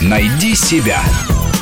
[0.00, 1.02] Найди себя.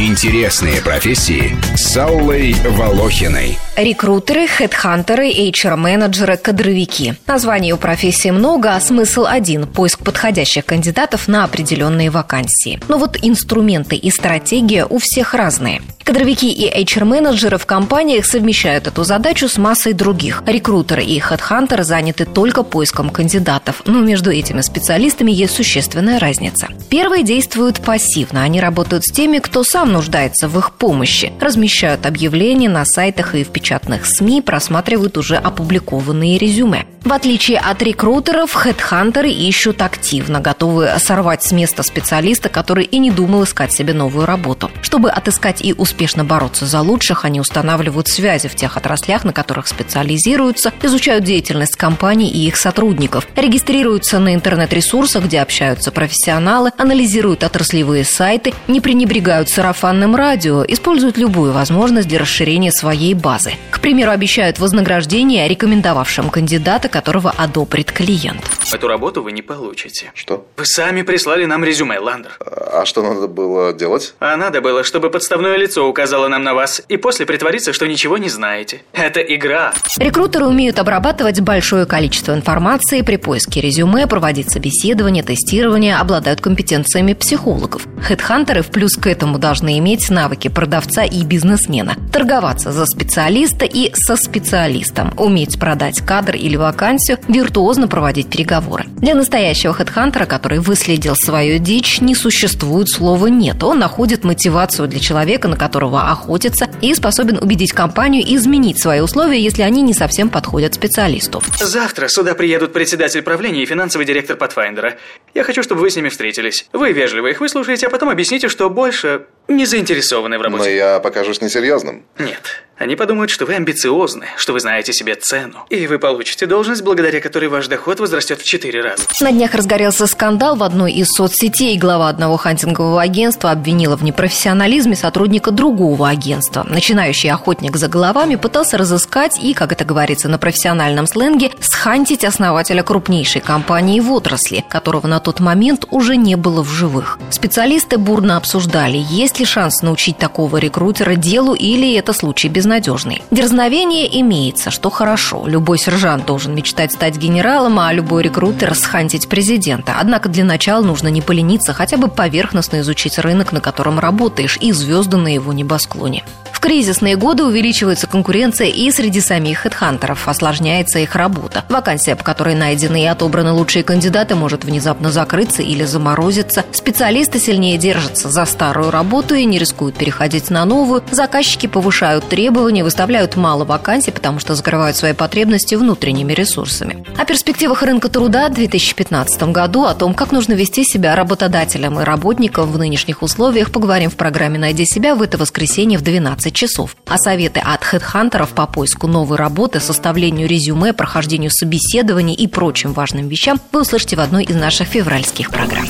[0.00, 3.58] Интересные профессии с Аллой Волохиной.
[3.76, 7.16] Рекрутеры, хедхантеры, HR-менеджеры, кадровики.
[7.26, 12.78] Названий у профессии много, а смысл один– поиск подходящих кандидатов на определенные вакансии.
[12.86, 15.82] Но вот инструменты и стратегия у всех разные.
[16.04, 20.42] Кадровики и HR-менеджеры в компаниях совмещают эту задачу с массой других.
[20.46, 26.68] Рекрутеры и хедхантеры заняты только поиском кандидатов, но между этими специалистами есть существенная разница.
[26.88, 32.68] Первые действуют пассивно, они работают с теми, кто сам нуждается в их помощи, размещают объявления
[32.68, 36.86] на сайтах и в печатных СМИ, просматривают уже опубликованные резюме.
[37.04, 43.10] В отличие от рекрутеров, хедхантеры ищут активно, готовы сорвать с места специалиста, который и не
[43.10, 44.70] думал искать себе новую работу.
[44.82, 49.68] Чтобы отыскать и успешно бороться за лучших, они устанавливают связи в тех отраслях, на которых
[49.68, 58.04] специализируются, изучают деятельность компаний и их сотрудников, регистрируются на интернет-ресурсах, где общаются профессионалы, анализируют отраслевые
[58.04, 63.52] сайты, не пренебрегают сарафанным радио, используют любую возможность для расширения своей базы.
[63.70, 68.42] К примеру, обещают вознаграждение рекомендовавшим кандидата, которого одобрит клиент.
[68.72, 70.10] Эту работу вы не получите.
[70.14, 70.44] Что?
[70.56, 72.32] Вы сами прислали нам резюме, Ландер.
[72.70, 74.14] А что надо было делать?
[74.20, 78.18] А надо было, чтобы подставное лицо указало нам на вас, и после притвориться, что ничего
[78.18, 78.82] не знаете.
[78.92, 79.72] Это игра.
[79.96, 87.86] Рекрутеры умеют обрабатывать большое количество информации при поиске резюме, проводить собеседование, тестирование, обладают компетенциями психологов.
[88.02, 93.92] Хедхантеры в плюс к этому должны иметь навыки продавца и бизнесмена, торговаться за специалиста и
[93.94, 98.84] со специалистом, уметь продать кадр или вакансию, виртуозно проводить переговоры.
[98.98, 102.57] Для настоящего хедхантера, который выследил свою дичь, не существует
[102.88, 103.62] слова «нет».
[103.62, 109.40] Он находит мотивацию для человека, на которого охотится, и способен убедить компанию изменить свои условия,
[109.40, 111.42] если они не совсем подходят специалисту.
[111.58, 114.94] Завтра сюда приедут председатель правления и финансовый директор Pathfinder.
[115.34, 116.66] Я хочу, чтобы вы с ними встретились.
[116.72, 120.64] Вы вежливо их выслушаете, а потом объясните, что больше не заинтересованы в работе.
[120.64, 122.04] Но я покажусь несерьезным.
[122.18, 122.62] Нет.
[122.78, 125.66] Они подумают, что вы амбициозны, что вы знаете себе цену.
[125.68, 129.02] И вы получите должность, благодаря которой ваш доход возрастет в 4 раза.
[129.20, 131.76] На днях разгорелся скандал в одной из соцсетей.
[131.76, 136.64] Глава одного хантингового агентства обвинила в непрофессионализме сотрудника другого агентства.
[136.68, 142.84] Начинающий охотник за головами пытался разыскать и, как это говорится на профессиональном сленге, схантить основателя
[142.84, 147.18] крупнейшей компании в отрасли, которого на тот момент уже не было в живых.
[147.30, 153.22] Специалисты бурно обсуждали, есть ли шанс научить такого рекрутера делу или это случай без безнадежный.
[153.30, 155.46] Дерзновение имеется, что хорошо.
[155.46, 159.96] Любой сержант должен мечтать стать генералом, а любой рекрутер– схантить президента.
[159.98, 164.72] Однако для начала нужно не полениться, хотя бы поверхностно изучить рынок, на котором работаешь, и
[164.72, 166.24] звезды на его небосклоне.
[166.58, 171.64] В кризисные годы увеличивается конкуренция и среди самих хедхантеров, осложняется их работа.
[171.68, 176.64] Вакансия, по которой найдены и отобраны лучшие кандидаты, может внезапно закрыться или заморозиться.
[176.72, 181.04] Специалисты сильнее держатся за старую работу и не рискуют переходить на новую.
[181.12, 187.04] Заказчики повышают требования, выставляют мало вакансий, потому что закрывают свои потребности внутренними ресурсами.
[187.16, 192.02] О перспективах рынка труда в 2015 году, о том, как нужно вести себя работодателям и
[192.02, 196.54] работникам в нынешних условиях, поговорим в программе «Найди себя» в это воскресенье в 12 12
[196.58, 196.96] часов.
[197.06, 203.28] А советы от хедхантеров по поиску новой работы, составлению резюме, прохождению собеседований и прочим важным
[203.28, 205.86] вещам вы услышите в одной из наших февральских программ.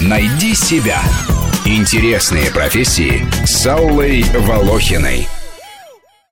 [0.00, 1.00] Найди себя.
[1.64, 5.28] Интересные профессии с Аллой Волохиной.